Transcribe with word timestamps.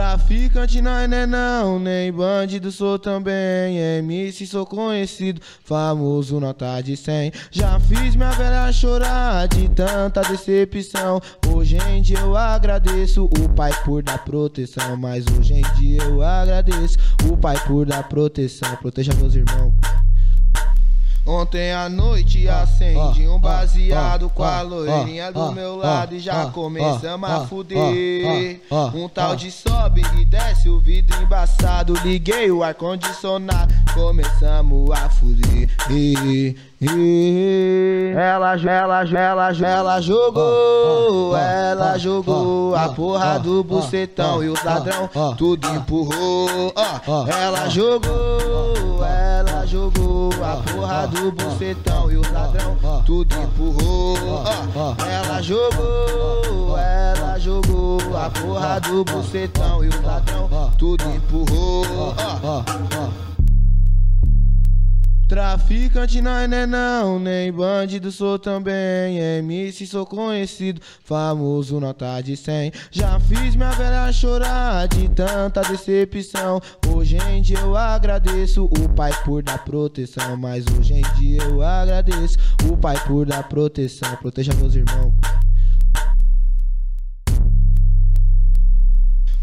Traficante 0.00 0.80
não 0.80 0.92
é 0.92 1.26
não, 1.26 1.78
nem 1.78 2.10
bandido 2.10 2.72
sou 2.72 2.98
também. 2.98 3.76
MC 3.98 4.46
sou 4.46 4.64
conhecido, 4.64 5.42
famoso 5.62 6.40
nota 6.40 6.80
de 6.80 6.96
100. 6.96 7.30
Já 7.50 7.78
fiz 7.78 8.16
minha 8.16 8.30
velha 8.30 8.72
chorar 8.72 9.46
de 9.46 9.68
tanta 9.68 10.22
decepção. 10.22 11.20
Hoje 11.46 11.76
em 11.86 12.00
dia 12.00 12.20
eu 12.20 12.34
agradeço 12.34 13.26
o 13.26 13.48
pai 13.50 13.72
por 13.84 14.02
dar 14.02 14.24
proteção. 14.24 14.96
Mas 14.96 15.26
hoje 15.38 15.52
em 15.52 15.62
dia 15.78 16.02
eu 16.02 16.22
agradeço 16.22 16.96
o 17.30 17.36
pai 17.36 17.62
por 17.66 17.84
dar 17.84 18.08
proteção. 18.08 18.74
Proteja 18.76 19.12
meus 19.16 19.34
irmãos. 19.34 19.99
Ontem 21.26 21.72
à 21.72 21.88
noite 21.88 22.48
acendi 22.48 23.28
um 23.28 23.38
baseado 23.38 24.28
com 24.30 24.42
a 24.42 24.62
loirinha 24.62 25.30
do 25.30 25.52
meu 25.52 25.76
lado 25.76 26.14
e 26.14 26.18
já 26.18 26.46
começamos 26.46 27.30
a 27.30 27.46
fuder. 27.46 28.60
Um 28.94 29.08
tal 29.08 29.36
de 29.36 29.50
sobe 29.50 30.02
e 30.18 30.24
desce 30.24 30.68
o 30.68 30.78
vidro 30.80 31.22
embaçado. 31.22 31.94
Liguei 32.02 32.50
o 32.50 32.62
ar-condicionado, 32.64 33.72
começamos 34.00 34.90
a 34.92 35.08
fuder. 35.10 35.68
Ela, 38.16 38.54
ela, 38.58 39.04
ela, 39.04 39.52
ela 39.52 40.00
jogou, 40.00 41.36
ela 41.36 41.98
jogou 41.98 42.74
a 42.74 42.88
porra 42.88 43.38
do 43.38 43.62
bucetão 43.62 44.42
e 44.42 44.48
o 44.48 44.54
ladrão 44.64 45.08
tudo 45.36 45.68
empurrou. 45.68 46.72
Ela 47.28 47.68
jogou, 47.68 49.04
ela 49.04 49.66
jogou 49.66 50.30
a 50.42 50.56
porra 50.72 51.06
do 51.08 51.32
bucetão 51.32 52.10
e 52.10 52.16
o 52.16 52.32
ladrão 52.32 52.76
tudo 53.04 53.34
empurrou. 53.36 54.16
Ela 55.06 55.42
jogou, 55.42 56.78
ela 56.78 57.38
jogou 57.38 57.98
a 58.16 58.30
porra 58.30 58.80
do 58.80 59.04
bucetão 59.04 59.84
e 59.84 59.88
o 59.88 60.02
ladrão 60.02 60.48
tudo 60.78 61.04
empurrou. 61.10 62.14
Traficante 65.60 66.22
não 66.22 66.32
é 66.32 66.66
não, 66.66 67.18
nem 67.18 67.52
bandido 67.52 68.10
sou 68.10 68.38
também. 68.38 69.18
MC 69.18 69.86
sou 69.86 70.06
conhecido, 70.06 70.80
famoso 71.04 71.78
nota 71.78 72.20
de 72.22 72.36
100. 72.36 72.72
Já 72.90 73.20
fiz 73.20 73.54
minha 73.54 73.70
velha 73.72 74.10
chorar 74.10 74.88
de 74.88 75.08
tanta 75.10 75.60
decepção. 75.62 76.60
Hoje 76.88 77.18
em 77.28 77.42
dia 77.42 77.58
eu 77.58 77.76
agradeço 77.76 78.64
o 78.64 78.88
pai 78.88 79.12
por 79.24 79.42
dar 79.42 79.62
proteção. 79.62 80.36
Mas 80.36 80.64
hoje 80.66 80.94
em 80.94 81.02
dia 81.20 81.42
eu 81.42 81.62
agradeço 81.62 82.38
o 82.70 82.76
pai 82.76 82.98
por 83.06 83.26
dar 83.26 83.46
proteção. 83.46 84.16
Proteja 84.16 84.54
meus 84.54 84.74
irmãos. 84.74 85.12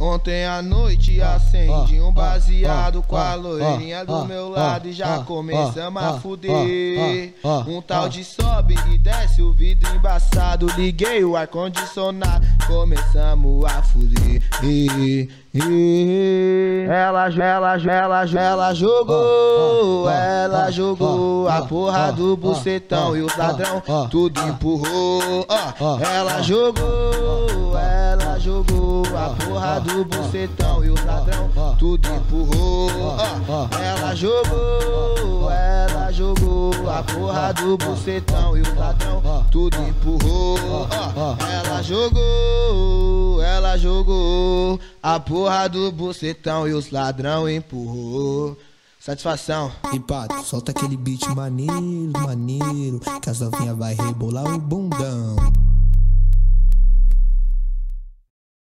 Ontem 0.07 0.45
à 0.45 0.61
noite 0.61 1.21
acendi 1.21 1.99
um 1.99 2.13
baseado 2.13 3.03
com 3.03 3.17
a 3.17 3.35
loirinha 3.35 4.05
do 4.05 4.23
meu 4.25 4.49
lado 4.49 4.87
e 4.87 4.93
já 4.93 5.19
começamos 5.19 6.01
a 6.01 6.13
fuder. 6.13 7.33
Um 7.67 7.81
tal 7.81 8.07
de 8.07 8.23
sobe 8.23 8.75
e 8.89 8.97
desce 8.97 9.41
o 9.41 9.51
vidro 9.51 9.93
embaçado. 9.93 10.67
Liguei 10.77 11.25
o 11.25 11.35
ar-condicionado, 11.35 12.47
começamos 12.65 13.65
a 13.65 13.81
fuder. 13.83 14.41
Ela, 16.89 17.27
ela, 17.29 17.77
ela, 17.81 18.25
ela 18.39 18.73
jogou, 18.73 20.09
ela 20.09 20.71
jogou 20.71 21.49
a 21.49 21.63
porra 21.63 22.11
do 22.13 22.37
bucetão 22.37 23.15
e 23.17 23.21
o 23.23 23.27
ladrão 23.37 23.81
tudo 24.09 24.39
empurrou. 24.41 25.45
Ela 26.01 26.41
jogou, 26.43 27.77
ela 27.77 28.06
jogou 28.39 29.03
a 29.15 29.29
porra 29.29 29.79
do 29.81 30.05
bucetão 30.05 30.83
e 30.83 30.89
o 30.89 31.05
ladrão 31.05 31.49
tudo 31.77 32.07
empurrou. 32.09 32.89
Ela 33.81 34.15
jogou, 34.15 35.51
ela 35.51 36.11
jogou 36.11 36.89
a 36.89 37.03
porra 37.03 37.53
do 37.53 37.77
bucetão 37.77 38.57
e 38.57 38.61
o 38.61 38.75
ladrão 38.75 39.21
tudo 39.51 39.77
empurrou. 39.77 40.87
Ela 41.39 41.81
jogou, 41.81 43.41
ela 43.41 43.77
jogou 43.77 44.79
a 45.01 45.19
porra 45.19 45.67
do 45.67 45.91
bucetão 45.91 46.67
e 46.67 46.73
os 46.73 46.91
ladrão 46.91 47.49
empurrou. 47.49 48.57
Satisfação. 48.99 49.71
E 49.93 49.99
pato, 49.99 50.43
solta 50.43 50.71
aquele 50.71 50.97
beat 50.97 51.25
maneiro, 51.33 52.11
maneiro. 52.13 52.99
Que 53.21 53.29
as 53.29 53.39
novinha 53.39 53.73
vai 53.73 53.93
rebolar 53.93 54.45
o 54.53 54.57
bundão. 54.59 55.37